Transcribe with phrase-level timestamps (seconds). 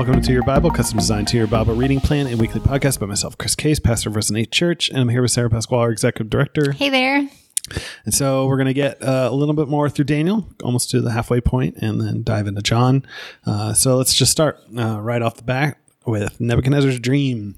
[0.00, 3.04] welcome to your Bible, custom designed to your Bible reading plan and weekly podcast by
[3.04, 6.30] myself, Chris Case, pastor of Resonate Church, and I'm here with Sarah Pasquale, our executive
[6.30, 6.72] director.
[6.72, 7.28] Hey there.
[8.06, 11.02] And so we're going to get uh, a little bit more through Daniel, almost to
[11.02, 13.04] the halfway point, and then dive into John.
[13.44, 15.76] Uh, so let's just start uh, right off the bat
[16.10, 17.54] with Nebuchadnezzar's dream.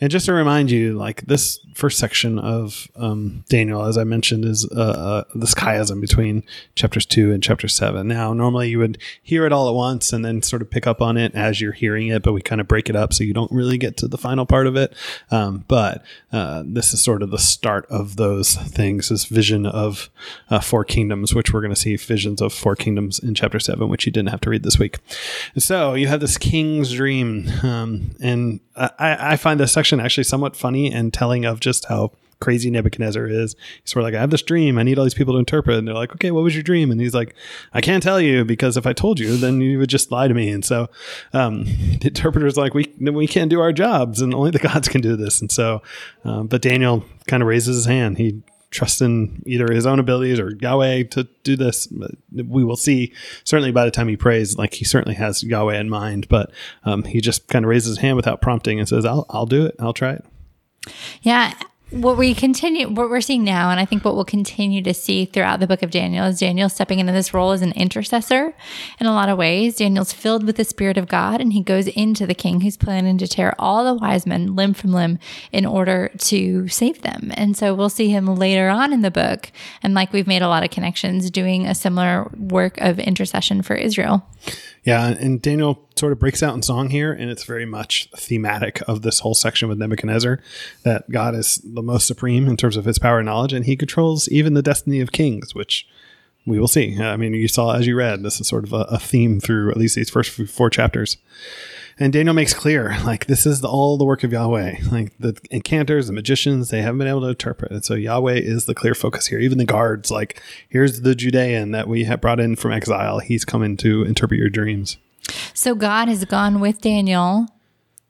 [0.00, 4.44] And just to remind you, like this first section of um, Daniel, as I mentioned,
[4.44, 6.42] is uh, uh, this chiasm between
[6.74, 8.08] chapters two and chapter seven.
[8.08, 11.00] Now, normally you would hear it all at once and then sort of pick up
[11.00, 13.32] on it as you're hearing it, but we kind of break it up so you
[13.32, 14.94] don't really get to the final part of it.
[15.30, 20.10] Um, but uh, this is sort of the start of those things, this vision of
[20.50, 23.88] uh, four kingdoms, which we're going to see visions of four kingdoms in chapter seven,
[23.88, 24.98] which you didn't have to read this week.
[25.54, 27.48] And so you have this king's dream.
[27.62, 32.12] Um, and I, I find this section actually somewhat funny and telling of just how
[32.42, 33.54] crazy Nebuchadnezzar is.
[33.82, 34.76] He's sort of like, I have this dream.
[34.76, 35.78] I need all these people to interpret.
[35.78, 36.90] And they're like, okay, what was your dream?
[36.90, 37.34] And he's like,
[37.72, 40.34] I can't tell you because if I told you, then you would just lie to
[40.34, 40.50] me.
[40.50, 40.90] And so
[41.32, 45.00] um, the interpreter's like, we, we can't do our jobs and only the gods can
[45.00, 45.40] do this.
[45.40, 45.82] And so,
[46.24, 48.18] um, but Daniel kind of raises his hand.
[48.18, 51.86] He trusts in either his own abilities or Yahweh to do this.
[52.32, 53.12] We will see.
[53.44, 56.50] Certainly, by the time he prays, like he certainly has Yahweh in mind, but
[56.84, 59.66] um, he just kind of raises his hand without prompting and says, "I'll I'll do
[59.66, 59.76] it.
[59.78, 60.24] I'll try it."
[61.22, 61.54] Yeah,
[61.92, 65.24] what we continue what we're seeing now and i think what we'll continue to see
[65.24, 68.54] throughout the book of daniel is daniel stepping into this role as an intercessor
[68.98, 69.76] in a lot of ways.
[69.76, 73.18] Daniel's filled with the spirit of god and he goes into the king who's planning
[73.18, 75.18] to tear all the wise men limb from limb
[75.50, 77.32] in order to save them.
[77.34, 79.50] And so we'll see him later on in the book
[79.82, 83.74] and like we've made a lot of connections doing a similar work of intercession for
[83.74, 84.26] israel
[84.84, 88.82] yeah, and Daniel sort of breaks out in song here, and it's very much thematic
[88.88, 90.40] of this whole section with Nebuchadnezzar
[90.82, 93.76] that God is the most supreme in terms of his power and knowledge, and he
[93.76, 95.86] controls even the destiny of kings, which
[96.46, 97.00] we will see.
[97.00, 99.70] I mean, you saw as you read, this is sort of a, a theme through
[99.70, 101.16] at least these first four chapters.
[101.98, 104.76] And Daniel makes clear, like, this is the, all the work of Yahweh.
[104.90, 107.84] Like, the enchanters, the magicians, they haven't been able to interpret it.
[107.84, 109.38] So Yahweh is the clear focus here.
[109.38, 113.18] Even the guards, like, here's the Judean that we have brought in from exile.
[113.18, 114.98] He's coming to interpret your dreams.
[115.54, 117.46] So God has gone with Daniel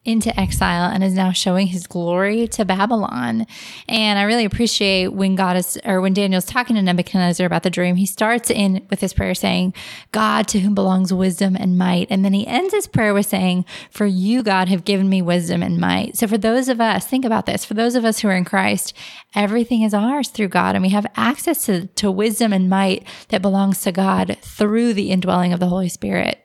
[0.05, 3.47] into exile and is now showing his glory to Babylon.
[3.89, 7.71] And I really appreciate when God is, or when Daniel's talking to Nebuchadnezzar about the
[7.71, 9.75] dream, he starts in with his prayer saying,
[10.11, 12.09] God to whom belongs wisdom and might.
[12.11, 15.63] And then he ends his prayer with saying, For you, God, have given me wisdom
[15.63, 16.17] and might.
[16.17, 18.45] So for those of us, think about this, for those of us who are in
[18.45, 18.95] Christ,
[19.37, 20.75] everything is ours through God.
[20.75, 25.13] And we have access to, to wisdom and might that belongs to God through the
[25.13, 26.42] indwelling of the Holy Spirit.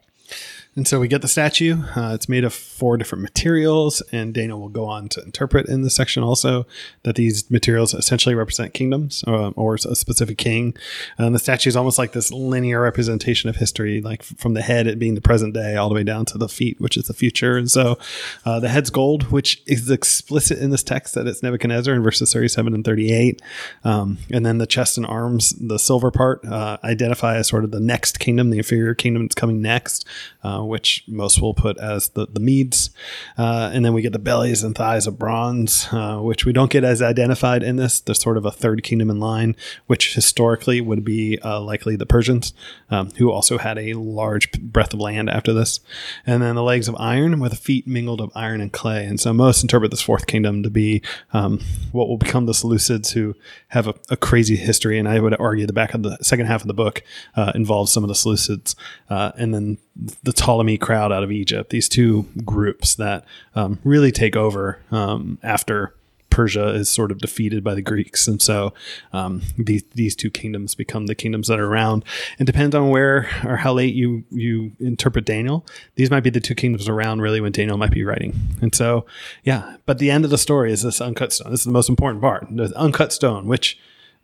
[0.77, 1.81] And so we get the statue.
[1.95, 5.81] Uh, it's made of four different materials, and Daniel will go on to interpret in
[5.81, 6.67] this section also
[7.01, 10.77] that these materials essentially represent kingdoms uh, or a specific king.
[11.17, 14.85] And the statue is almost like this linear representation of history, like from the head,
[14.85, 17.13] it being the present day, all the way down to the feet, which is the
[17.15, 17.57] future.
[17.57, 17.97] And so
[18.45, 22.31] uh, the head's gold, which is explicit in this text that it's Nebuchadnezzar in verses
[22.31, 23.41] 37 and 38.
[23.83, 27.71] Um, and then the chest and arms, the silver part, uh, identify as sort of
[27.71, 30.05] the next kingdom, the inferior kingdom that's coming next
[30.43, 32.89] uh, which most will put as the, the Medes.
[33.37, 36.71] Uh, and then we get the bellies and thighs of bronze, uh, which we don't
[36.71, 37.99] get as identified in this.
[37.99, 39.55] There's sort of a third kingdom in line,
[39.87, 42.53] which historically would be uh, likely the Persians,
[42.89, 45.79] um, who also had a large breadth of land after this.
[46.25, 49.05] And then the legs of iron with feet mingled of iron and clay.
[49.05, 51.01] And so most interpret this fourth kingdom to be
[51.33, 51.59] um,
[51.91, 53.35] what will become the Seleucids, who
[53.69, 54.97] have a, a, crazy history.
[54.99, 57.03] And I would argue the back of the second half of the book
[57.35, 58.75] uh, involves some of the Seleucids.
[59.09, 59.77] Uh, and then
[60.23, 63.25] the Ptolemy crowd out of Egypt, these two groups that
[63.55, 65.93] um, really take over um, after
[66.29, 68.27] Persia is sort of defeated by the Greeks.
[68.27, 68.73] And so
[69.11, 72.05] um, these, these two kingdoms become the kingdoms that are around.
[72.37, 75.65] And depends on where or how late you, you interpret Daniel,
[75.95, 78.35] these might be the two kingdoms around really when Daniel might be writing.
[78.61, 79.05] And so,
[79.43, 81.49] yeah, but the end of the story is this uncut stone.
[81.49, 83.79] This is the most important part the uncut stone, which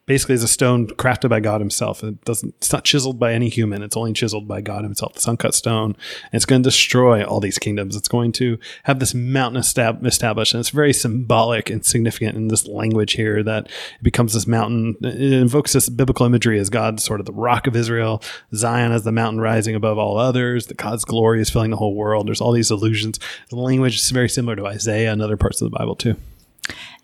[0.06, 2.04] basically is a stone crafted by God Himself.
[2.04, 2.56] It doesn't.
[2.58, 3.82] It's not chiseled by any human.
[3.82, 5.14] It's only chiseled by God Himself.
[5.14, 5.96] This uncut stone.
[6.24, 7.96] And it's going to destroy all these kingdoms.
[7.96, 12.50] It's going to have this mountain estab- established, and it's very symbolic and significant in
[12.50, 14.96] this language here that it becomes this mountain.
[15.02, 18.22] It invokes this biblical imagery as God's sort of the rock of Israel,
[18.54, 20.68] Zion as the mountain rising above all others.
[20.68, 22.28] That God's glory is filling the whole world.
[22.28, 23.20] There's all these allusions.
[23.50, 26.16] The language is very similar to Isaiah and other parts of the Bible too.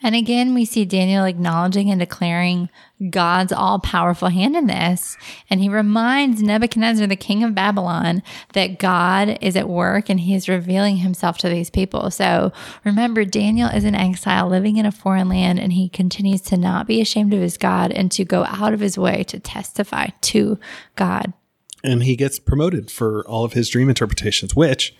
[0.01, 2.69] And again, we see Daniel acknowledging and declaring
[3.09, 5.17] God's all powerful hand in this.
[5.49, 8.23] And he reminds Nebuchadnezzar, the king of Babylon,
[8.53, 12.11] that God is at work and he is revealing himself to these people.
[12.11, 12.53] So
[12.85, 16.87] remember, Daniel is in exile living in a foreign land and he continues to not
[16.87, 20.57] be ashamed of his God and to go out of his way to testify to
[20.95, 21.33] God.
[21.83, 24.93] And he gets promoted for all of his dream interpretations, which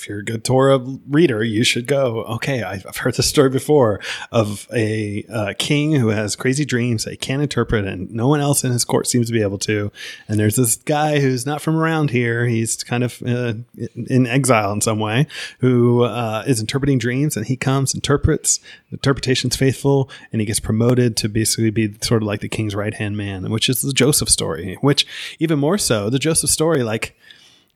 [0.00, 4.00] if you're a good Torah reader, you should go, okay, I've heard this story before
[4.32, 8.40] of a uh, king who has crazy dreams that he can't interpret and no one
[8.40, 9.92] else in his court seems to be able to.
[10.26, 12.46] And there's this guy who's not from around here.
[12.46, 13.54] He's kind of uh,
[13.94, 15.26] in exile in some way
[15.58, 18.58] who uh, is interpreting dreams and he comes, interprets,
[18.90, 22.74] the interpretation's faithful, and he gets promoted to basically be sort of like the king's
[22.74, 25.06] right hand man, which is the Joseph story, which
[25.38, 27.14] even more so, the Joseph story, like,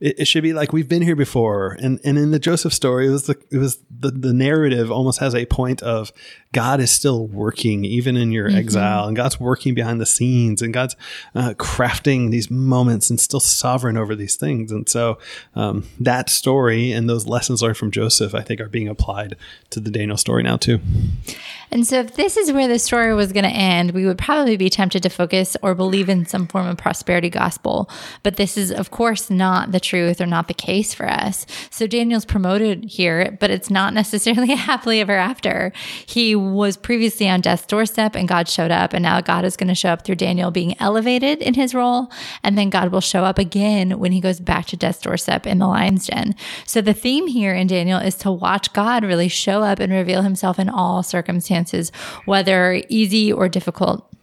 [0.04, 1.78] it, it, should be like we've been here before.
[1.80, 5.18] And and in the Joseph story, it was the it was the, the narrative almost
[5.20, 6.12] has a point of
[6.52, 8.58] God is still working even in your mm-hmm.
[8.58, 10.94] exile, and God's working behind the scenes, and God's
[11.34, 14.70] uh, crafting these moments and still sovereign over these things.
[14.70, 15.18] And so
[15.54, 19.36] um, that story and those lessons learned from Joseph, I think, are being applied
[19.70, 20.80] to the Daniel story now too.
[21.70, 24.56] And so, if this is where the story was going to end, we would probably
[24.56, 27.90] be tempted to focus or believe in some form of prosperity gospel.
[28.22, 31.46] But this is, of course, not the truth or not the case for us.
[31.70, 35.72] So, Daniel's promoted here, but it's not necessarily a happily ever after.
[36.06, 39.68] He was previously on death's doorstep and God showed up, and now God is going
[39.68, 42.10] to show up through Daniel being elevated in his role.
[42.42, 45.58] And then God will show up again when he goes back to death's doorstep in
[45.58, 46.34] the lion's den.
[46.66, 50.22] So, the theme here in Daniel is to watch God really show up and reveal
[50.22, 51.92] himself in all circumstances circumstances,
[52.24, 54.13] whether easy or difficult.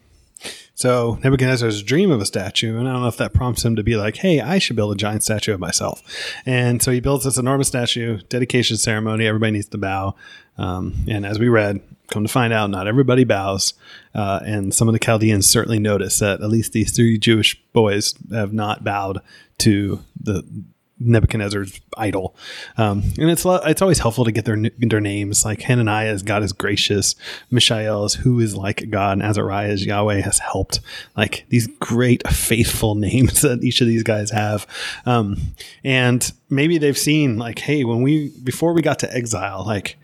[0.82, 3.84] So Nebuchadnezzar's dream of a statue, and I don't know if that prompts him to
[3.84, 6.02] be like, "Hey, I should build a giant statue of myself."
[6.44, 9.28] And so he builds this enormous statue, dedication ceremony.
[9.28, 10.16] Everybody needs to bow.
[10.58, 13.76] Um, and as we read, come to find out, not everybody bows.
[14.16, 18.16] Uh, and some of the Chaldeans certainly notice that at least these three Jewish boys
[18.32, 19.22] have not bowed
[19.60, 20.44] to the
[21.04, 22.36] Nebuchadnezzar's idol.
[22.78, 25.46] Um, and it's it's always helpful to get their their names.
[25.46, 27.16] Like Hananiah is God is gracious,
[27.50, 30.80] Mishael is who is like God, and Azariah is Yahweh has helped.
[31.16, 34.68] Like these great faithful names that each of these guys have.
[35.06, 35.38] Um,
[35.84, 39.98] and maybe they've seen like, hey, when we before we got to exile, like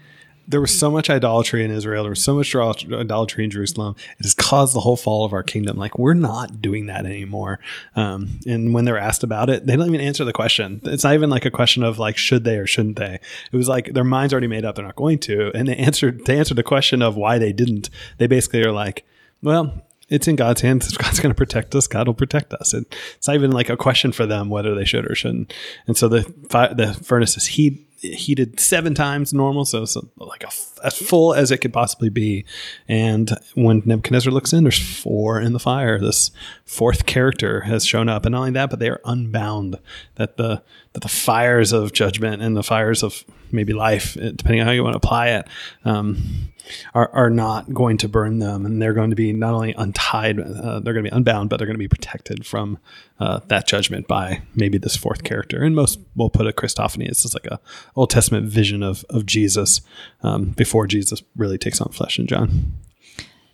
[0.48, 2.04] there was so much idolatry in Israel.
[2.04, 3.96] There was so much idolatry in Jerusalem.
[4.18, 5.78] It has caused the whole fall of our kingdom.
[5.78, 7.60] Like we're not doing that anymore.
[7.96, 10.80] Um, and when they're asked about it, they don't even answer the question.
[10.86, 13.20] It's not even like a question of like should they or shouldn't they.
[13.52, 14.76] It was like their minds already made up.
[14.76, 15.52] They're not going to.
[15.54, 16.26] And they answered.
[16.26, 17.90] They answered the question of why they didn't.
[18.18, 19.06] They basically are like,
[19.42, 20.88] well, it's in God's hands.
[20.88, 22.74] If God's going to protect us, God will protect us.
[22.74, 22.86] And
[23.18, 25.54] it's not even like a question for them whether they should or shouldn't.
[25.88, 30.44] And so the fi- the furnace is heat heated seven times normal, so, so like
[30.44, 30.50] a,
[30.84, 32.46] as full as it could possibly be.
[32.88, 36.00] And when Nebuchadnezzar looks in, there's four in the fire.
[36.00, 36.32] This
[36.66, 39.78] fourth character has shown up, and not only that, but they are unbound.
[40.16, 40.64] That the
[40.94, 44.84] that the fires of judgment and the fires of maybe life, depending on how you
[44.84, 45.48] want to apply it,
[45.86, 46.52] um,
[46.94, 50.40] are, are not going to burn them, and they're going to be not only untied,
[50.40, 52.78] uh, they're going to be unbound, but they're going to be protected from
[53.20, 55.64] uh, that judgment by maybe this fourth character.
[55.64, 57.08] And most will put a Christophany.
[57.08, 57.60] It's just like a
[57.96, 59.82] Old Testament vision of of Jesus
[60.24, 62.74] um, before Jesus really takes on flesh in John.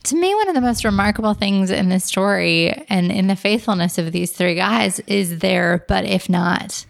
[0.06, 4.00] To me, one of the most remarkable things in this story and in the faithfulness
[4.00, 6.88] of these three guys is their but if not.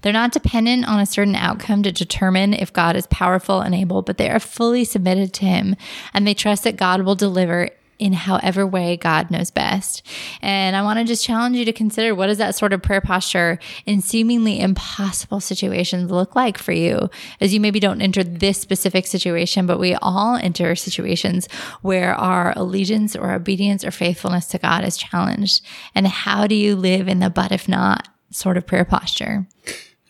[0.00, 4.02] They're not dependent on a certain outcome to determine if God is powerful and able,
[4.02, 5.74] but they are fully submitted to Him
[6.14, 10.02] and they trust that God will deliver in however way God knows best.
[10.42, 13.00] And I want to just challenge you to consider what does that sort of prayer
[13.00, 17.08] posture in seemingly impossible situations look like for you
[17.40, 21.48] as you maybe don't enter this specific situation, but we all enter situations
[21.82, 25.64] where our allegiance or obedience or faithfulness to God is challenged.
[25.94, 29.46] And how do you live in the but if not sort of prayer posture?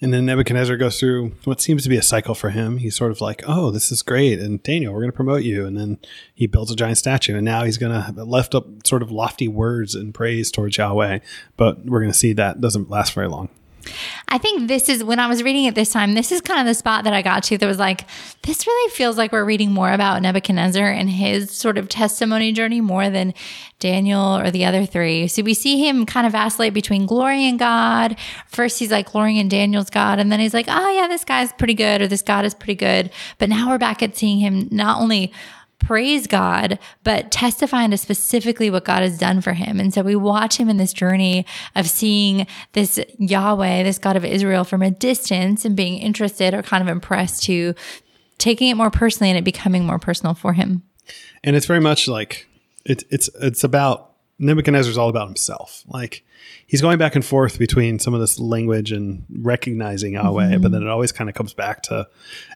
[0.05, 2.77] And then Nebuchadnezzar goes through what seems to be a cycle for him.
[2.77, 4.39] He's sort of like, oh, this is great.
[4.39, 5.65] And Daniel, we're going to promote you.
[5.65, 5.99] And then
[6.35, 7.35] he builds a giant statue.
[7.35, 11.21] And now he's going to lift up sort of lofty words and praise towards Yahweh.
[11.57, 13.49] But we're going to see that doesn't last very long.
[14.29, 16.67] I think this is when I was reading it this time, this is kind of
[16.67, 18.07] the spot that I got to that was like,
[18.43, 22.81] this really feels like we're reading more about Nebuchadnezzar and his sort of testimony journey
[22.81, 23.35] more than
[23.79, 25.29] Daniel or the other three.
[25.29, 28.17] So we see him kind of vacillate between glory and God.
[28.49, 31.53] First, he's like glorying in Daniel's God, and then he's like, oh, yeah, this guy's
[31.53, 33.11] pretty good, or this God is pretty good.
[33.38, 35.33] But now we're back at seeing him not only
[35.87, 39.79] praise God, but testifying to specifically what God has done for him.
[39.81, 44.25] And so we watch him in this journey of seeing this Yahweh, this God of
[44.25, 47.75] Israel from a distance and being interested or kind of impressed to
[48.38, 50.83] taking it more personally and it becoming more personal for him.
[51.43, 52.49] And it's very much like
[52.85, 55.85] it's it's it's about Nebuchadnezzar's all about himself.
[55.87, 56.25] Like
[56.67, 60.62] he's going back and forth between some of this language and recognizing Yahweh, mm-hmm.
[60.62, 62.09] but then it always kind of comes back to,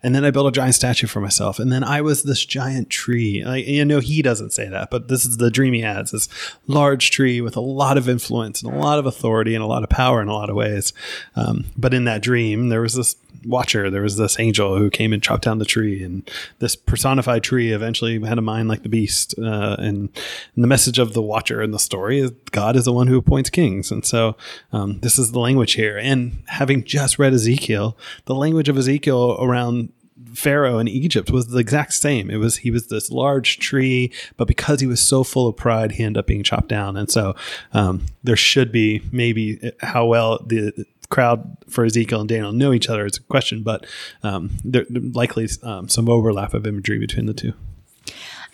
[0.02, 2.90] and then I built a giant statue for myself, and then I was this giant
[2.90, 3.44] tree.
[3.44, 6.28] Like you know, he doesn't say that, but this is the dream he has: this
[6.66, 9.82] large tree with a lot of influence and a lot of authority and a lot
[9.82, 10.92] of power in a lot of ways.
[11.36, 13.90] Um, but in that dream, there was this watcher.
[13.90, 17.72] There was this angel who came and chopped down the tree, and this personified tree
[17.72, 19.34] eventually had a mind like the beast.
[19.38, 20.08] Uh, and,
[20.54, 23.18] and, the message of the watcher in the story is God is the one who
[23.18, 24.36] appoints kings, and so
[24.72, 25.98] um, this is the language here.
[25.98, 29.92] And having just read Ezekiel, the language of Ezekiel around
[30.34, 32.30] Pharaoh in Egypt was the exact same.
[32.30, 35.92] It was he was this large tree, but because he was so full of pride,
[35.92, 36.96] he ended up being chopped down.
[36.96, 37.34] And so
[37.72, 42.88] um, there should be maybe how well the crowd for Ezekiel and Daniel know each
[42.88, 43.86] other is a question, but
[44.22, 47.54] um, there, likely um, some overlap of imagery between the two.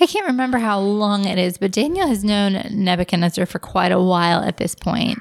[0.01, 4.01] I can't remember how long it is, but Daniel has known Nebuchadnezzar for quite a
[4.01, 5.19] while at this point.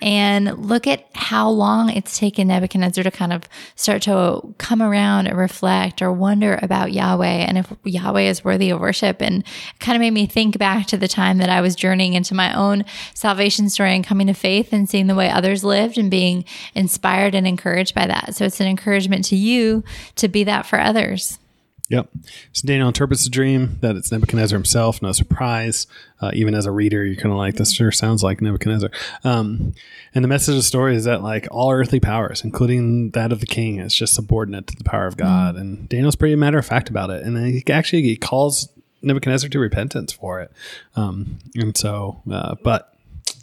[0.00, 5.26] And look at how long it's taken Nebuchadnezzar to kind of start to come around
[5.26, 9.20] and reflect or wonder about Yahweh and if Yahweh is worthy of worship.
[9.20, 12.14] And it kind of made me think back to the time that I was journeying
[12.14, 15.98] into my own salvation story and coming to faith and seeing the way others lived
[15.98, 16.44] and being
[16.74, 18.36] inspired and encouraged by that.
[18.36, 19.82] So it's an encouragement to you
[20.16, 21.40] to be that for others.
[21.90, 22.10] Yep.
[22.52, 25.00] So Daniel interprets the dream that it's Nebuchadnezzar himself.
[25.00, 25.86] No surprise.
[26.20, 28.90] Uh, even as a reader, you're kind of like, this sure sounds like Nebuchadnezzar.
[29.24, 29.74] Um,
[30.14, 33.40] and the message of the story is that like all earthly powers, including that of
[33.40, 35.54] the king, is just subordinate to the power of God.
[35.56, 35.60] Mm.
[35.60, 37.24] And Daniel's pretty matter of fact about it.
[37.24, 38.68] And he actually he calls
[39.00, 40.52] Nebuchadnezzar to repentance for it.
[40.94, 42.94] Um, and so, uh, but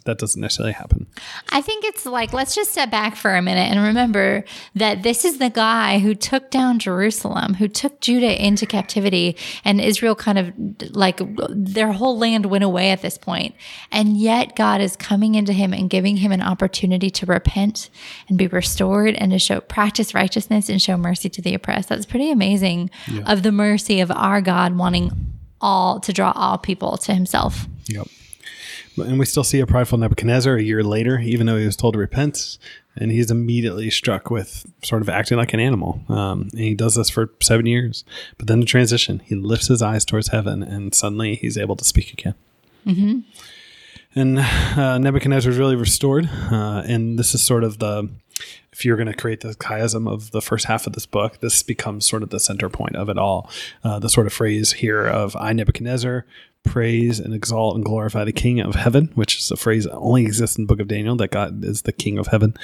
[0.06, 1.06] that doesn't necessarily happen.
[1.50, 4.44] I think it's like, let's just step back for a minute and remember
[4.74, 9.80] that this is the guy who took down Jerusalem, who took Judah into captivity, and
[9.80, 10.52] Israel kind of
[10.94, 11.20] like
[11.50, 13.54] their whole land went away at this point.
[13.92, 17.90] And yet God is coming into him and giving him an opportunity to repent
[18.28, 21.88] and be restored and to show practice righteousness and show mercy to the oppressed.
[21.88, 23.30] That's pretty amazing yeah.
[23.30, 25.10] of the mercy of our God wanting
[25.60, 27.66] all to draw all people to himself.
[27.88, 28.08] Yep.
[28.96, 31.94] And we still see a prideful Nebuchadnezzar a year later, even though he was told
[31.94, 32.58] to repent.
[32.96, 36.00] And he's immediately struck with sort of acting like an animal.
[36.08, 38.04] Um, and he does this for seven years.
[38.38, 41.84] But then the transition, he lifts his eyes towards heaven, and suddenly he's able to
[41.84, 42.34] speak again.
[42.86, 43.20] Mm-hmm.
[44.14, 46.26] And uh, Nebuchadnezzar is really restored.
[46.50, 48.08] Uh, and this is sort of the,
[48.72, 51.62] if you're going to create the chiasm of the first half of this book, this
[51.62, 53.50] becomes sort of the center point of it all.
[53.84, 56.24] Uh, the sort of phrase here of I, Nebuchadnezzar,
[56.66, 60.22] praise and exalt and glorify the King of heaven, which is a phrase that only
[60.22, 62.54] exists in the book of Daniel, that God is the King of heaven,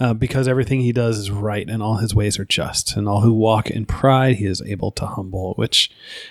[0.00, 3.20] uh, because everything he does is right and all his ways are just, and all
[3.20, 5.90] who walk in pride he is able to humble, which,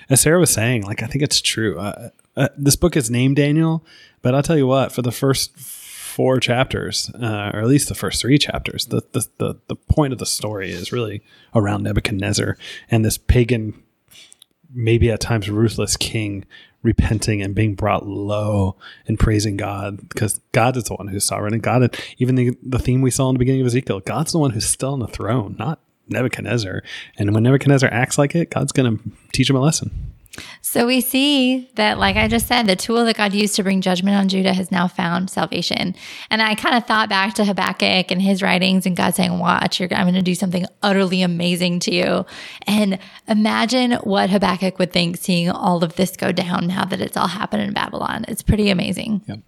[0.10, 1.80] as Sarah was saying, like, I think it's true.
[1.80, 3.86] Uh, uh, this book is named Daniel,
[4.22, 5.58] but I'll tell you what, for the first
[6.20, 10.12] four chapters, uh, or at least the first three chapters, the, the, the, the point
[10.12, 11.24] of the story is really
[11.56, 12.58] around Nebuchadnezzar
[12.92, 13.82] and this pagan
[14.74, 16.46] maybe at times ruthless king
[16.82, 21.54] repenting and being brought low and praising God because God is the one who's sovereign
[21.54, 24.40] and God even the, the theme we saw in the beginning of Ezekiel God's the
[24.40, 26.82] one who's still on the throne not Nebuchadnezzar.
[27.18, 30.14] And when Nebuchadnezzar acts like it God's going to teach him a lesson
[30.62, 33.82] so we see that, like I just said, the tool that God used to bring
[33.82, 35.96] judgment on Judah has now found salvation.
[36.30, 39.82] And I kind of thought back to Habakkuk and his writings and God saying, Watch,
[39.82, 42.26] I'm going to do something utterly amazing to you.
[42.68, 47.18] And imagine what Habakkuk would think seeing all of this go down now that it's
[47.18, 48.26] all happened in Babylon.
[48.28, 49.22] It's pretty amazing.
[49.28, 49.40] Yep.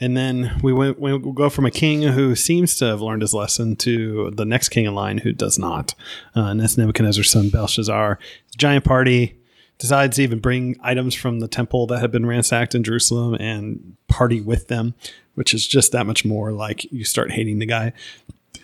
[0.00, 3.34] And then we went, we go from a king who seems to have learned his
[3.34, 5.94] lesson to the next king in line who does not.
[6.36, 8.18] Uh, and that's Nebuchadnezzar's son, Belshazzar.
[8.56, 9.37] Giant party
[9.78, 13.96] decides to even bring items from the temple that had been ransacked in Jerusalem and
[14.08, 14.94] party with them,
[15.34, 17.92] which is just that much more like you start hating the guy.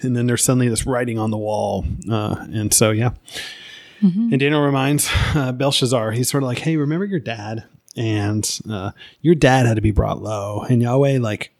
[0.02, 1.84] And then there's suddenly this writing on the wall.
[2.10, 3.10] Uh, and so, yeah.
[4.02, 4.32] Mm-hmm.
[4.32, 7.64] And Daniel reminds uh, Belshazzar, he's sort of like, hey, remember your dad?
[7.96, 10.64] And uh, your dad had to be brought low.
[10.68, 11.52] And Yahweh, like,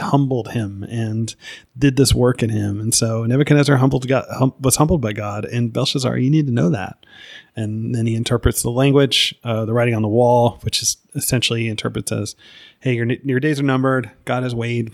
[0.00, 1.34] humbled him and
[1.78, 2.80] did this work in him.
[2.80, 5.44] And so Nebuchadnezzar humbled God, hum, was humbled by God.
[5.44, 7.06] And Belshazzar, you need to know that.
[7.54, 11.68] And then he interprets the language, uh, the writing on the wall, which is essentially
[11.68, 12.36] interprets as,
[12.80, 14.10] "Hey, your your days are numbered.
[14.26, 14.92] God has weighed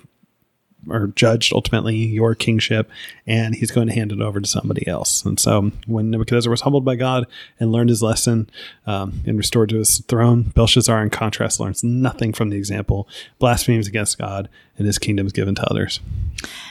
[0.88, 2.90] or judged ultimately your kingship,
[3.26, 5.24] and he's going to hand it over to somebody else.
[5.24, 7.26] And so, when Nebuchadnezzar was humbled by God
[7.60, 8.48] and learned his lesson
[8.86, 13.08] um, and restored to his throne, Belshazzar, in contrast, learns nothing from the example,
[13.38, 14.48] blasphemes against God,
[14.78, 16.00] and his kingdom is given to others.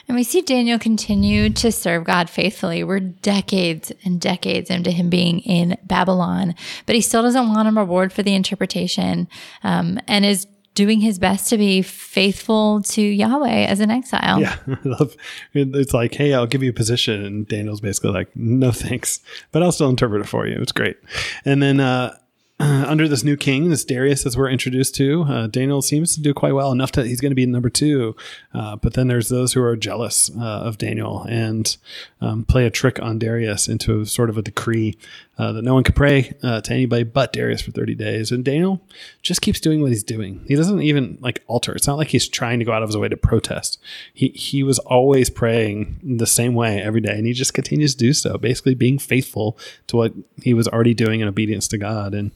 [0.08, 2.84] And we see Daniel continue to serve God faithfully.
[2.84, 7.72] We're decades and decades into him being in Babylon, but he still doesn't want a
[7.72, 9.28] reward for the interpretation
[9.64, 10.48] um, and is
[10.82, 14.42] doing his best to be faithful to Yahweh as an exile.
[14.42, 14.58] Yeah,
[15.54, 19.20] It's like, hey, I'll give you a position, and Daniel's basically like, no thanks,
[19.52, 20.60] but I'll still interpret it for you.
[20.60, 20.98] It's great.
[21.46, 22.18] And then uh,
[22.60, 26.22] uh, under this new king, this Darius, as we're introduced to, uh, Daniel seems to
[26.22, 28.16] do quite well enough that he's going to be number two.
[28.54, 31.78] Uh, but then there's those who are jealous uh, of Daniel and
[32.22, 34.98] um, play a trick on Darius into sort of a decree
[35.42, 38.32] uh, that no one could pray uh, to anybody but Darius for 30 days.
[38.32, 38.80] And Daniel
[39.24, 40.46] just keeps doing what he's doing.
[40.48, 41.74] He doesn't even like alter.
[41.74, 43.80] It's not like he's trying to go out of his way to protest.
[44.14, 47.98] He he was always praying the same way every day, and he just continues to
[47.98, 49.58] do so, basically being faithful
[49.88, 52.14] to what he was already doing in obedience to God.
[52.14, 52.30] And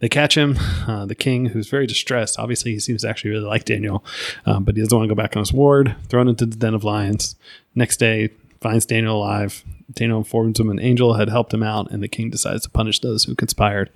[0.00, 2.38] they catch him, uh, the king, who's very distressed.
[2.38, 4.04] Obviously, he seems to actually really like Daniel,
[4.44, 5.96] um, but he doesn't want to go back on his ward.
[6.10, 7.36] Thrown into the den of lions.
[7.74, 8.28] Next day,
[8.60, 9.64] finds Daniel alive.
[9.92, 13.00] Daniel informs him an angel had helped him out, and the king decides to punish
[13.00, 13.90] those who conspired.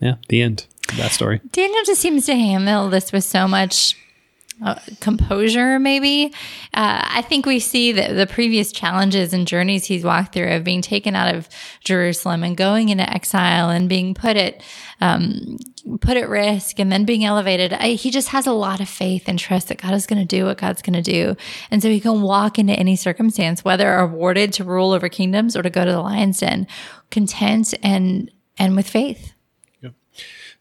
[0.00, 1.40] Yeah, the end of that story.
[1.52, 3.96] Daniel just seems to handle this with so much
[4.62, 6.26] uh, composure, maybe.
[6.74, 10.64] Uh, I think we see that the previous challenges and journeys he's walked through of
[10.64, 11.48] being taken out of
[11.82, 14.62] Jerusalem and going into exile and being put at
[15.00, 15.56] um,
[16.00, 17.72] put at risk and then being elevated.
[17.72, 20.26] I, he just has a lot of faith and trust that God is going to
[20.26, 21.36] do what God's going to do,
[21.70, 25.62] and so he can walk into any circumstance, whether awarded to rule over kingdoms or
[25.62, 26.66] to go to the lion's den,
[27.10, 29.32] content and and with faith.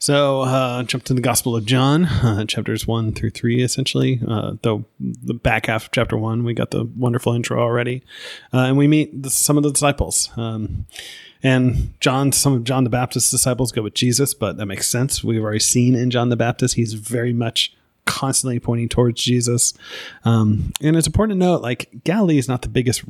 [0.02, 4.22] So, uh, jump to the Gospel of John, uh, chapters one through three, essentially.
[4.26, 8.02] Uh, though the back half of chapter one, we got the wonderful intro already,
[8.54, 10.30] uh, and we meet the, some of the disciples.
[10.38, 10.86] Um,
[11.44, 15.22] and John, some of John the Baptist's disciples go with Jesus, but that makes sense.
[15.22, 17.76] We've already seen in John the Baptist, he's very much
[18.06, 19.74] constantly pointing towards Jesus.
[20.24, 23.04] Um, and it's important to note, like Galilee is not the biggest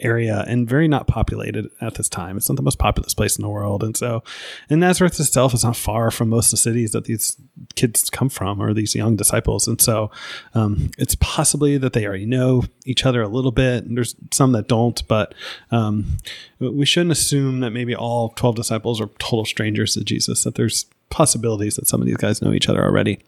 [0.00, 2.36] area and very not populated at this time.
[2.36, 3.82] It's not the most populous place in the world.
[3.82, 4.22] And so,
[4.70, 7.36] and Nazareth itself is not far from most of the cities that these
[7.74, 9.66] kids come from or these young disciples.
[9.66, 10.10] And so,
[10.54, 13.84] um, it's possibly that they already know each other a little bit.
[13.84, 15.34] And there's some that don't, but
[15.70, 16.18] um,
[16.60, 20.86] we shouldn't assume that maybe all 12 disciples are total strangers to Jesus, that there's
[21.10, 23.20] possibilities that some of these guys know each other already.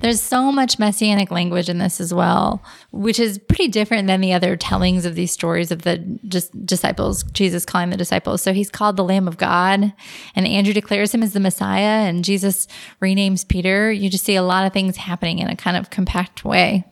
[0.00, 4.32] There's so much messianic language in this as well, which is pretty different than the
[4.32, 8.40] other tellings of these stories of the just disciples, Jesus calling the disciples.
[8.40, 9.92] So he's called the Lamb of God,
[10.34, 12.66] and Andrew declares him as the Messiah, and Jesus
[13.02, 13.92] renames Peter.
[13.92, 16.86] You just see a lot of things happening in a kind of compact way.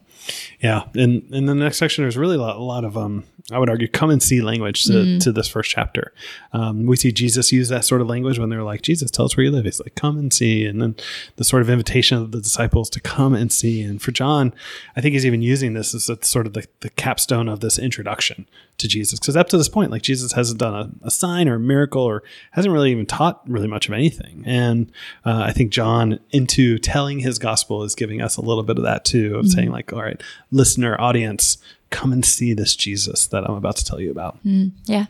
[0.61, 3.59] Yeah, and in the next section, there's really a lot, a lot of um, I
[3.59, 5.21] would argue, come and see language to, mm.
[5.23, 6.13] to this first chapter.
[6.53, 9.37] Um, we see Jesus use that sort of language when they're like, Jesus, tell us
[9.37, 9.65] where you live.
[9.65, 10.67] He's like, come and see.
[10.67, 10.97] And then
[11.37, 13.83] the sort of invitation of the disciples to come and see.
[13.83, 14.53] And for John,
[14.97, 17.79] I think he's even using this as a, sort of the, the capstone of this
[17.79, 19.19] introduction to Jesus.
[19.19, 22.03] Because up to this point, like Jesus hasn't done a, a, sign or a miracle
[22.03, 24.45] or hasn't really even taught really much of anything.
[24.47, 24.93] And
[25.25, 28.85] uh, I think John, into telling his gospel, is giving us a little bit of
[28.85, 29.49] that too, of mm.
[29.49, 31.59] saying, like, all right, listener, audience,
[31.91, 34.43] come and see this Jesus that I'm about to tell you about.
[34.45, 35.07] Mm, yeah.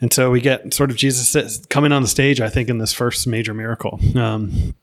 [0.00, 2.92] And so we get sort of Jesus coming on the stage, I think, in this
[2.92, 3.98] first major miracle.
[4.14, 4.74] Um,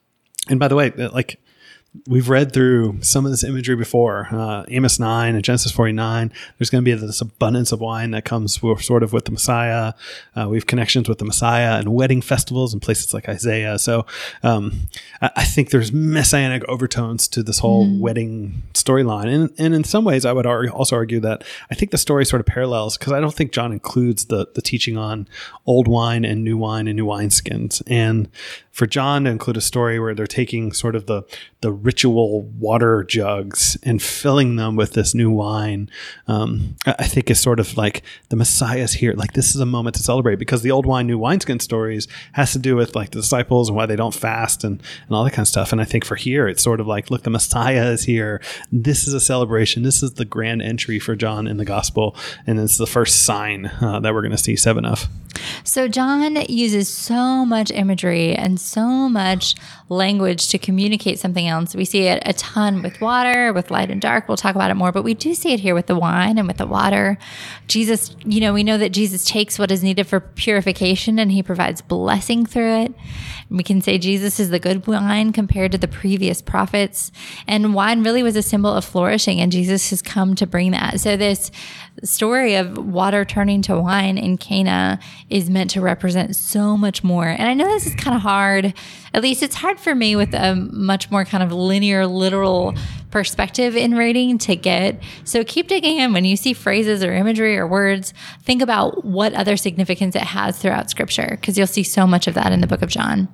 [0.49, 1.39] and by the way, like
[2.07, 6.69] we've read through some of this imagery before uh, amos 9 and genesis 49 there's
[6.69, 9.93] going to be this abundance of wine that comes sort of with the messiah.
[10.35, 13.77] Uh, we have connections with the messiah and wedding festivals in places like isaiah.
[13.79, 14.05] So
[14.43, 14.87] um,
[15.21, 17.99] I, I, think there's messianic overtones to this whole mm.
[17.99, 19.33] wedding storyline.
[19.33, 22.39] And, and in some ways i would also argue that i think the story sort
[22.39, 25.27] of parallels because i don't think john includes the, the teaching on
[25.65, 27.81] old wine and new wine and new wineskins.
[27.87, 28.29] And
[28.71, 31.23] for John to include a story where they're taking sort of the
[31.61, 35.89] the ritual water jugs and filling them with this new wine,
[36.27, 39.13] um, I think is sort of like the Messiah's here.
[39.13, 42.51] Like this is a moment to celebrate because the old wine, new wineskin stories has
[42.53, 45.31] to do with like the disciples and why they don't fast and and all that
[45.31, 45.71] kind of stuff.
[45.71, 48.41] And I think for here, it's sort of like, look, the Messiah is here.
[48.71, 49.83] This is a celebration.
[49.83, 52.15] This is the grand entry for John in the gospel,
[52.47, 55.07] and it's the first sign uh, that we're going to see seven of.
[55.63, 59.55] So John uses so much imagery and so much
[59.89, 61.74] language to communicate something else.
[61.75, 64.27] We see it a ton with water, with light and dark.
[64.27, 66.47] We'll talk about it more, but we do see it here with the wine and
[66.47, 67.17] with the water.
[67.67, 71.43] Jesus, you know, we know that Jesus takes what is needed for purification and he
[71.43, 72.93] provides blessing through it.
[73.49, 77.11] We can say Jesus is the good wine compared to the previous prophets.
[77.47, 80.99] And wine really was a symbol of flourishing, and Jesus has come to bring that.
[80.99, 81.51] So, this
[82.03, 87.27] story of water turning to wine in Cana is meant to represent so much more.
[87.27, 88.73] And I know this is kind of hard.
[89.13, 92.75] At least it's hard for me with a much more kind of linear, literal
[93.15, 95.01] perspective in reading to get.
[95.23, 98.13] So keep digging in when you see phrases or imagery or words.
[98.41, 102.33] Think about what other significance it has throughout scripture because you'll see so much of
[102.33, 103.29] that in the book of John.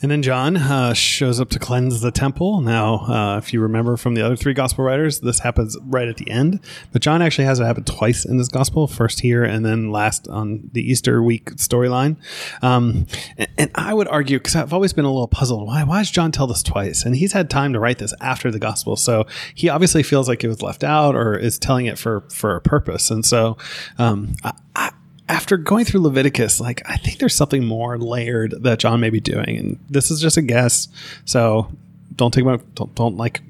[0.00, 2.60] And then John uh, shows up to cleanse the temple.
[2.60, 6.18] Now, uh, if you remember from the other three gospel writers, this happens right at
[6.18, 6.60] the end.
[6.92, 10.28] But John actually has it happen twice in this gospel first here and then last
[10.28, 12.16] on the Easter week storyline.
[12.62, 15.98] Um, and, and, I would argue, because I've always been a little puzzled, why, why
[15.98, 17.04] does John tell this twice?
[17.04, 18.96] And he's had time to write this after the gospel.
[18.98, 22.56] So he obviously feels like it was left out or is telling it for, for
[22.56, 23.10] a purpose.
[23.10, 23.56] And so
[23.98, 24.90] um, I, I
[25.28, 29.20] after going through Leviticus, like I think there's something more layered that John may be
[29.20, 30.88] doing, and this is just a guess.
[31.24, 31.70] So
[32.16, 33.42] don't take my don't, don't like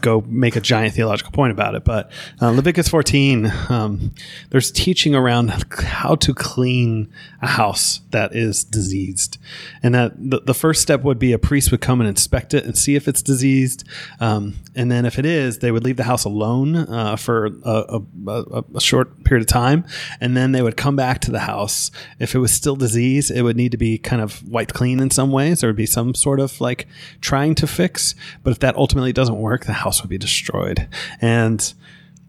[0.00, 1.84] go make a giant theological point about it.
[1.84, 4.14] But uh, Leviticus 14, um,
[4.50, 7.10] there's teaching around how to clean
[7.42, 9.38] a house that is diseased.
[9.82, 12.64] And that the, the first step would be a priest would come and inspect it
[12.64, 13.84] and see if it's diseased.
[14.20, 18.00] Um, and then if it is, they would leave the house alone uh, for a,
[18.26, 19.84] a, a, short period of time.
[20.20, 21.90] And then they would come back to the house.
[22.18, 25.10] If it was still diseased, it would need to be kind of wiped clean in
[25.10, 25.60] some ways.
[25.60, 26.86] There would be some sort of like
[27.20, 28.14] trying to fix.
[28.42, 30.88] But if that ultimately doesn't work, the house house would be destroyed.
[31.20, 31.72] And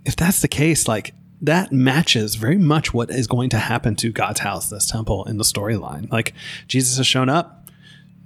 [0.05, 4.11] if that's the case, like that matches very much what is going to happen to
[4.11, 6.11] God's house, this temple in the storyline.
[6.11, 6.33] Like
[6.67, 7.53] Jesus has shown up.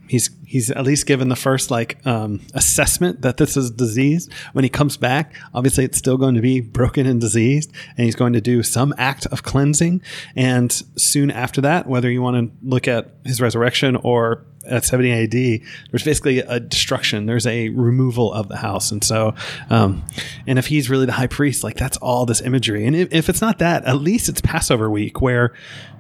[0.08, 4.30] He's he's at least given the first like um, assessment that this is disease.
[4.52, 8.16] When he comes back, obviously it's still going to be broken and diseased, and he's
[8.16, 10.02] going to do some act of cleansing.
[10.36, 15.12] And soon after that, whether you want to look at his resurrection or at 70
[15.12, 17.26] AD, there's basically a destruction.
[17.26, 18.92] There's a removal of the house.
[18.92, 19.36] And so,
[19.70, 20.04] um,
[20.48, 22.86] and if he's really the high priest, like that's all this imagery.
[22.86, 25.54] And if, if it's not that, at least it's Passover week where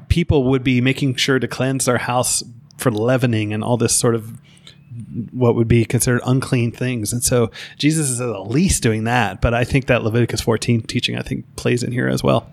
[0.10, 2.44] people would be making sure to cleanse their house
[2.78, 4.38] for leavening and all this sort of
[5.32, 7.14] what would be considered unclean things.
[7.14, 9.42] And so Jesus is at least doing that.
[9.42, 12.52] But I think that Leviticus 14 teaching, I think, plays in here as well.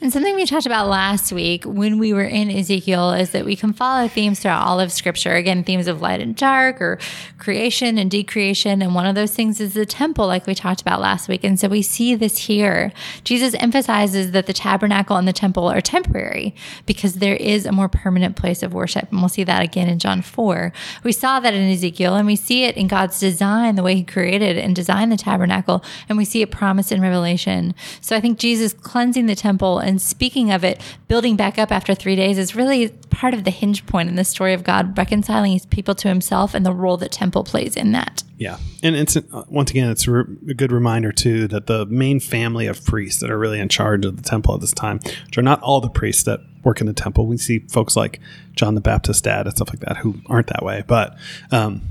[0.00, 3.56] And something we talked about last week when we were in Ezekiel is that we
[3.56, 5.34] can follow themes throughout all of scripture.
[5.34, 6.98] Again, themes of light and dark or
[7.38, 8.82] creation and decreation.
[8.82, 11.44] And one of those things is the temple, like we talked about last week.
[11.44, 12.92] And so we see this here.
[13.24, 16.54] Jesus emphasizes that the tabernacle and the temple are temporary
[16.86, 19.10] because there is a more permanent place of worship.
[19.10, 20.72] And we'll see that again in John 4.
[21.02, 24.04] We saw that in Ezekiel and we see it in God's design, the way he
[24.04, 25.82] created and designed the tabernacle.
[26.08, 27.74] And we see it promised in Revelation.
[28.00, 31.94] So I think Jesus cleansing the temple and speaking of it, building back up after
[31.94, 35.52] three days is really part of the hinge point in the story of God reconciling
[35.52, 38.22] his people to himself and the role that temple plays in that.
[38.38, 38.58] Yeah.
[38.82, 40.24] And it's uh, once again, it's a
[40.54, 44.16] good reminder too that the main family of priests that are really in charge of
[44.16, 46.92] the temple at this time, which are not all the priests that work in the
[46.92, 47.26] temple.
[47.26, 48.20] We see folks like
[48.54, 50.84] John the Baptist dad and stuff like that who aren't that way.
[50.86, 51.16] But
[51.50, 51.82] um,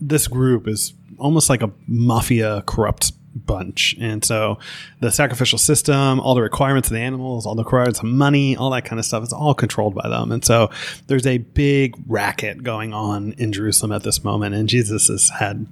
[0.00, 3.94] this group is almost like a mafia corrupt bunch.
[4.00, 4.58] And so
[5.00, 8.70] the sacrificial system, all the requirements of the animals, all the requirements of money, all
[8.70, 10.32] that kind of stuff is all controlled by them.
[10.32, 10.70] And so
[11.06, 14.54] there's a big racket going on in Jerusalem at this moment.
[14.54, 15.66] And Jesus has had,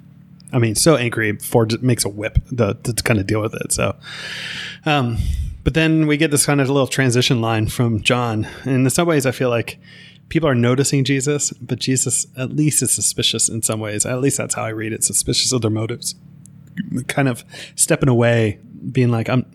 [0.53, 3.73] I mean, so angry, Ford makes a whip to, to kind of deal with it.
[3.73, 3.97] So,
[4.87, 5.19] um,
[5.65, 8.47] but then we get this kind of little transition line from John.
[8.65, 9.79] And in some ways, I feel like
[10.29, 14.07] people are noticing Jesus, but Jesus at least is suspicious in some ways.
[14.07, 16.15] At least that's how I read it, suspicious of their motives
[17.07, 18.59] kind of stepping away,
[18.91, 19.47] being like, "I'm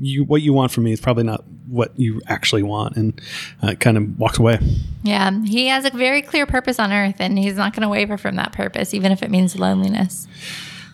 [0.00, 0.24] you.
[0.24, 3.20] What you want from me is probably not what you actually want," and
[3.62, 4.58] uh, kind of walks away.
[5.02, 8.16] Yeah, he has a very clear purpose on earth, and he's not going to waver
[8.16, 10.26] from that purpose, even if it means loneliness.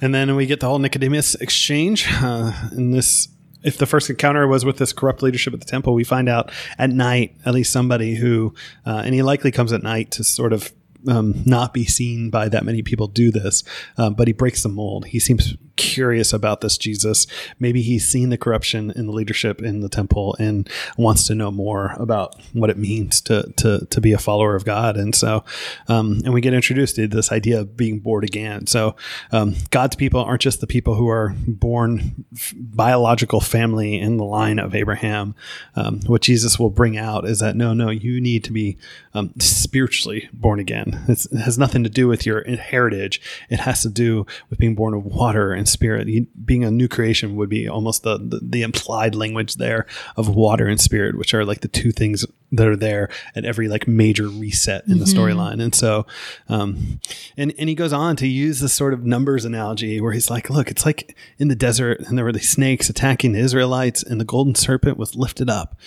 [0.01, 2.07] And then we get the whole Nicodemus exchange.
[2.11, 3.29] Uh, in this,
[3.63, 6.51] if the first encounter was with this corrupt leadership at the temple, we find out
[6.79, 8.55] at night, at least somebody who,
[8.87, 10.73] uh, and he likely comes at night to sort of
[11.09, 13.63] um, not be seen by that many people do this,
[13.97, 15.07] uh, but he breaks the mold.
[15.07, 17.27] He seems curious about this Jesus.
[17.59, 21.51] Maybe he's seen the corruption in the leadership in the temple and wants to know
[21.51, 24.99] more about what it means to to to be a follower of God.
[24.99, 25.43] And so,
[25.89, 28.67] um, and we get introduced to this idea of being born again.
[28.67, 28.95] So,
[29.33, 34.25] um, God's people aren't just the people who are born f- biological family in the
[34.25, 35.35] line of Abraham.
[35.77, 38.77] Um, what Jesus will bring out is that no, no, you need to be
[39.15, 41.03] um, spiritually born again.
[41.09, 43.21] It's, it has nothing to do with your heritage.
[43.49, 46.07] It has to do with being born of water and spirit.
[46.45, 50.67] being a new creation would be almost the, the, the implied language there of water
[50.67, 54.27] and spirit, which are like the two things that are there at every like major
[54.27, 55.19] reset in the Mm-hmm.
[55.19, 55.63] storyline.
[55.63, 56.07] And so,
[56.49, 57.01] um,
[57.37, 60.51] and, and he goes on to use this sort of numbers analogy where he's like,
[60.51, 64.21] look, it's like in the desert and there were these snakes attacking the Israelites and
[64.21, 65.79] the golden serpent was lifted up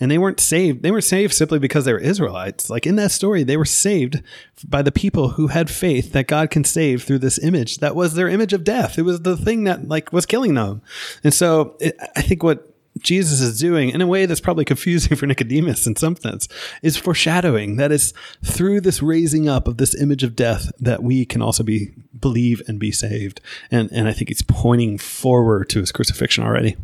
[0.00, 0.82] and they weren't saved.
[0.82, 2.70] They weren't saved simply because they were Israelites.
[2.70, 4.22] Like in that story, they were saved
[4.66, 7.78] by the people who had faith that God can save through this image.
[7.78, 8.98] That was their image of death.
[8.98, 10.82] It was the thing that like was killing them.
[11.24, 12.68] And so it, I think what
[12.98, 16.48] Jesus is doing in a way that's probably confusing for Nicodemus in some sense
[16.82, 18.12] is foreshadowing that it's
[18.44, 22.62] through this raising up of this image of death that we can also be believe
[22.68, 23.40] and be saved.
[23.70, 26.76] And and I think he's pointing forward to his crucifixion already.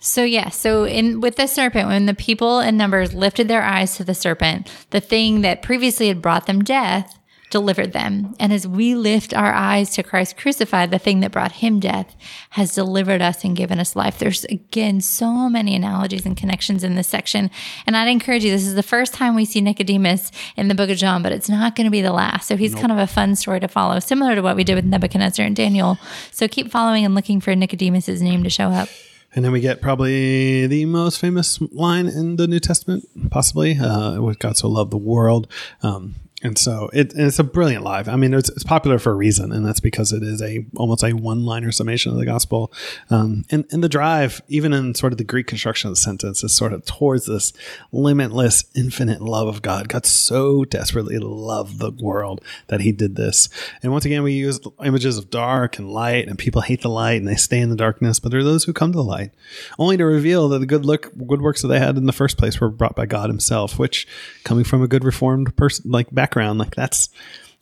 [0.00, 3.96] So yeah, so in with the serpent, when the people in numbers lifted their eyes
[3.96, 7.18] to the serpent, the thing that previously had brought them death
[7.54, 8.34] delivered them.
[8.40, 12.16] And as we lift our eyes to Christ crucified, the thing that brought him death
[12.50, 14.18] has delivered us and given us life.
[14.18, 17.52] There's again so many analogies and connections in this section.
[17.86, 20.90] And I'd encourage you, this is the first time we see Nicodemus in the book
[20.90, 22.48] of John, but it's not going to be the last.
[22.48, 24.84] So he's kind of a fun story to follow, similar to what we did with
[24.84, 25.96] Nebuchadnezzar and Daniel.
[26.32, 28.88] So keep following and looking for Nicodemus's name to show up.
[29.32, 34.20] And then we get probably the most famous line in the New Testament, possibly, uh,
[34.20, 35.46] with God so loved the world.
[35.84, 38.06] Um, and so it, it's a brilliant live.
[38.06, 41.02] I mean, it's, it's popular for a reason, and that's because it is a almost
[41.02, 42.70] a one-liner summation of the gospel.
[43.08, 46.44] Um, and, and the drive, even in sort of the Greek construction of the sentence,
[46.44, 47.54] is sort of towards this
[47.92, 49.88] limitless, infinite love of God.
[49.88, 53.48] God so desperately loved the world that He did this.
[53.82, 57.14] And once again, we use images of dark and light, and people hate the light
[57.14, 58.20] and they stay in the darkness.
[58.20, 59.30] But there are those who come to the light,
[59.78, 62.36] only to reveal that the good look, good works that they had in the first
[62.36, 63.78] place were brought by God Himself.
[63.78, 64.06] Which,
[64.44, 67.08] coming from a good reformed person, like background, like that's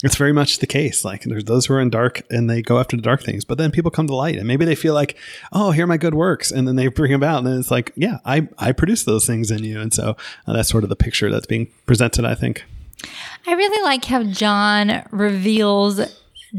[0.02, 1.04] it's very much the case.
[1.04, 3.58] Like there's those who are in dark and they go after the dark things, but
[3.58, 5.16] then people come to light and maybe they feel like,
[5.52, 7.92] oh, here are my good works, and then they bring them out, and it's like,
[7.94, 10.96] yeah, I I produce those things in you, and so uh, that's sort of the
[10.96, 12.24] picture that's being presented.
[12.24, 12.64] I think.
[13.46, 16.00] I really like how John reveals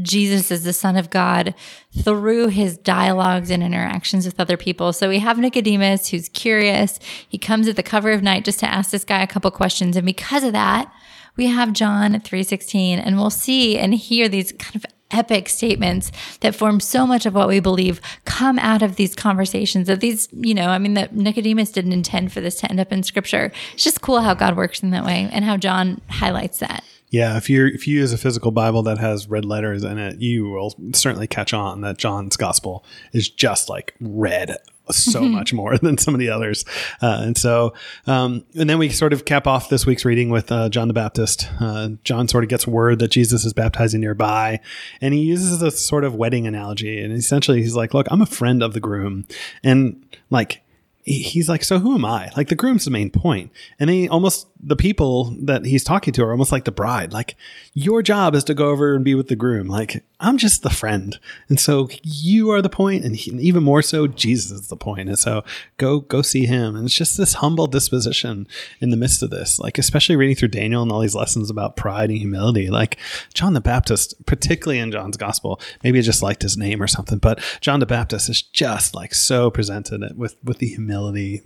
[0.02, 1.54] Jesus as the Son of God
[2.02, 4.92] through his dialogues and interactions with other people.
[4.92, 6.98] So we have Nicodemus who's curious.
[7.28, 9.96] He comes at the cover of night just to ask this guy a couple questions.
[9.96, 10.92] And because of that,
[11.36, 16.54] we have John 3:16 and we'll see and hear these kind of epic statements that
[16.54, 20.54] form so much of what we believe come out of these conversations that these you
[20.54, 23.52] know i mean that nicodemus didn't intend for this to end up in scripture.
[23.74, 26.84] It's just cool how god works in that way and how john highlights that.
[27.10, 30.20] Yeah, if you if you use a physical Bible that has red letters in it,
[30.20, 34.56] you will certainly catch on that John's gospel is just like red
[34.90, 36.64] so much more than some of the others.
[37.00, 37.74] Uh, and so,
[38.06, 40.94] um, and then we sort of cap off this week's reading with uh, John the
[40.94, 41.48] Baptist.
[41.60, 44.60] Uh, John sort of gets word that Jesus is baptizing nearby,
[45.00, 47.00] and he uses a sort of wedding analogy.
[47.00, 49.26] And essentially, he's like, "Look, I'm a friend of the groom,"
[49.62, 50.62] and like
[51.04, 52.30] he's like, so who am I?
[52.36, 53.52] Like the groom's the main point.
[53.78, 57.12] And he almost, the people that he's talking to are almost like the bride.
[57.12, 57.36] Like
[57.74, 59.66] your job is to go over and be with the groom.
[59.68, 61.18] Like I'm just the friend.
[61.48, 65.08] And so you are the point, And he, even more so, Jesus is the point.
[65.08, 65.44] And so
[65.76, 66.76] go, go see him.
[66.76, 68.48] And it's just this humble disposition
[68.80, 71.76] in the midst of this, like, especially reading through Daniel and all these lessons about
[71.76, 72.70] pride and humility.
[72.70, 72.96] Like
[73.34, 77.18] John the Baptist, particularly in John's gospel, maybe I just liked his name or something,
[77.18, 81.42] but John the Baptist is just like so presented with, with the humility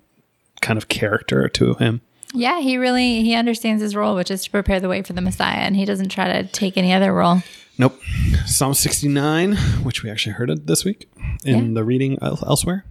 [0.60, 2.00] kind of character to him.
[2.34, 5.20] Yeah, he really he understands his role, which is to prepare the way for the
[5.20, 7.42] Messiah, and he doesn't try to take any other role.
[7.78, 7.98] Nope.
[8.44, 11.08] Psalm 69, which we actually heard it this week
[11.44, 12.84] in the reading elsewhere.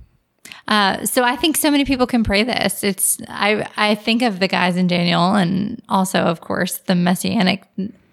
[0.68, 2.84] Uh, so I think so many people can pray this.
[2.84, 7.64] It's I I think of the guys in Daniel, and also of course the messianic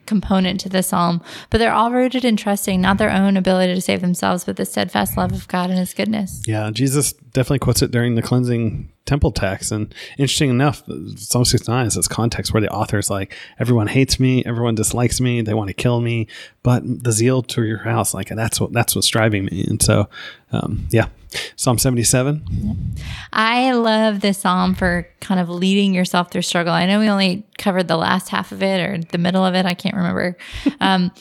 [0.06, 3.80] component to the psalm, but they're all rooted in trusting not their own ability to
[3.80, 6.42] save themselves, but the steadfast love of God and His goodness.
[6.46, 9.70] Yeah, Jesus definitely quotes it during the cleansing temple tax.
[9.70, 10.82] And interesting enough,
[11.16, 15.20] Psalm 69 is this context where the author is like, everyone hates me, everyone dislikes
[15.20, 16.26] me, they want to kill me,
[16.62, 19.64] but the zeal to your house, like that's what that's what's driving me.
[19.68, 20.08] And so,
[20.52, 21.08] um, yeah,
[21.56, 22.96] Psalm 77.
[23.32, 26.72] I love this psalm for kind of leading yourself through struggle.
[26.72, 29.66] I know we only covered the last half of it or the middle of it.
[29.66, 30.36] I can't remember.
[30.80, 31.12] Um,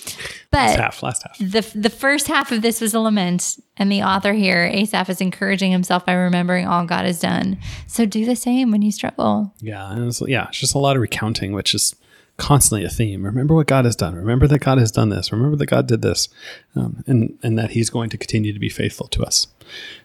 [0.53, 1.37] but half, last half.
[1.37, 5.19] the the first half of this was a lament, and the author here, Asaph, is
[5.19, 7.57] encouraging himself by remembering all God has done.
[7.87, 9.53] So do the same when you struggle.
[9.59, 11.95] Yeah, and it's, yeah, it's just a lot of recounting, which is
[12.37, 13.25] constantly a theme.
[13.25, 14.15] Remember what God has done.
[14.15, 15.31] Remember that God has done this.
[15.31, 16.29] Remember that God did this,
[16.75, 19.47] um, and and that He's going to continue to be faithful to us.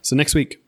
[0.02, 0.62] So next week,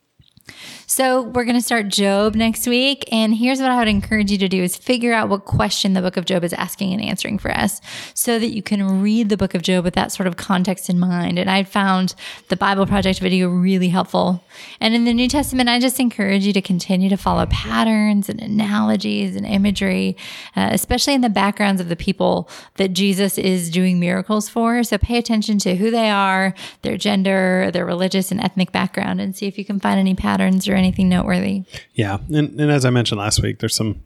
[0.91, 3.05] So we're going to start Job next week.
[3.13, 6.03] And here's what I would encourage you to do is figure out what question the
[6.03, 7.81] book of Job is asking and answering for us
[8.13, 10.99] so that you can read the book of Job with that sort of context in
[10.99, 11.39] mind.
[11.39, 12.17] And I found
[12.49, 14.43] the Bible Project video really helpful.
[14.81, 18.41] And in the New Testament, I just encourage you to continue to follow patterns and
[18.41, 20.17] analogies and imagery,
[20.57, 24.83] uh, especially in the backgrounds of the people that Jesus is doing miracles for.
[24.83, 29.37] So pay attention to who they are, their gender, their religious and ethnic background, and
[29.37, 31.63] see if you can find any patterns or anything noteworthy.
[31.95, 34.03] Yeah, and, and as I mentioned last week, there's some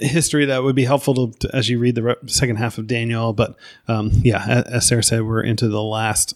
[0.00, 2.86] history that would be helpful to, to as you read the re- second half of
[2.86, 3.32] Daniel.
[3.32, 6.34] But um, yeah, as Sarah said, we're into the last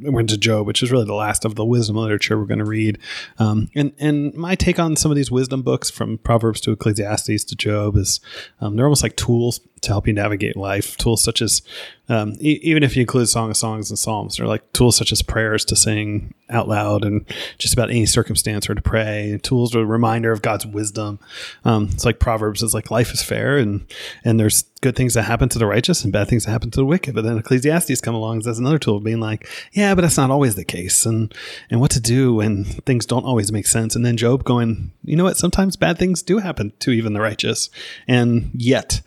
[0.00, 2.64] we're into Job, which is really the last of the wisdom literature we're going to
[2.64, 2.98] read.
[3.38, 7.44] Um, and and my take on some of these wisdom books, from Proverbs to Ecclesiastes
[7.44, 8.20] to Job, is
[8.60, 10.96] um, they're almost like tools to help you navigate life.
[10.96, 11.62] Tools such as,
[12.08, 15.12] um, e- even if you include Song of Songs and Psalms, they're like tools such
[15.12, 17.24] as prayers to sing out loud and
[17.58, 19.38] just about any circumstance or to pray.
[19.42, 21.18] Tools are a reminder of God's wisdom.
[21.64, 23.86] Um, it's like Proverbs is like life is fair and
[24.24, 26.80] and there's good things that happen to the righteous and bad things that happen to
[26.80, 27.14] the wicked.
[27.14, 30.30] But then Ecclesiastes come along as another tool of being like, yeah, but that's not
[30.30, 31.34] always the case, and
[31.70, 33.96] and what to do when things don't always make sense.
[33.96, 35.36] And then Job going, you know what?
[35.36, 37.70] Sometimes bad things do happen to even the righteous,
[38.06, 39.00] and yet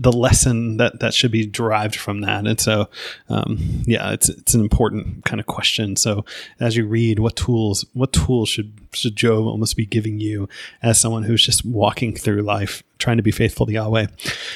[0.00, 2.46] the lesson that that should be derived from that.
[2.46, 2.88] And so,
[3.28, 5.96] um, yeah, it's it's an important kind of question.
[5.96, 6.24] So
[6.60, 10.48] as you read, what tools what tools should should Job almost be giving you
[10.82, 14.06] as someone who's just walking through life, trying to be faithful to Yahweh?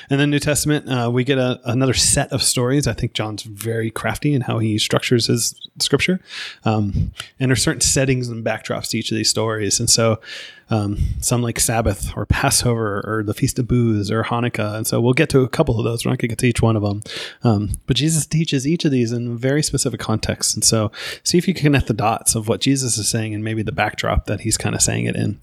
[0.08, 2.86] And then New Testament, uh, we get a, another set of stories.
[2.86, 6.20] I think John's very crafty in how he structures his scripture,
[6.64, 9.78] um, and are certain settings and backdrops to each of these stories.
[9.80, 10.20] And so
[10.68, 14.76] um, some like Sabbath or Passover or the Feast of Booths or Hanukkah.
[14.76, 16.04] And so we'll get to a couple of those.
[16.04, 17.02] We're not going to get to each one of them.
[17.44, 20.54] Um, but Jesus teaches each of these in very specific contexts.
[20.54, 20.90] And so
[21.22, 23.72] see if you can connect the dots of what Jesus is saying and maybe the
[23.72, 25.38] backdrop that he's kind of saying it in.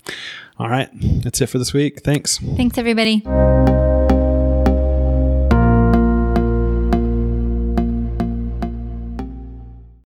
[0.60, 0.90] All right.
[0.94, 2.02] That's it for this week.
[2.02, 2.38] Thanks.
[2.38, 3.24] Thanks, everybody.